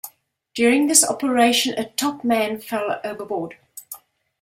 [0.55, 3.57] During this operation, a topman fell overboard.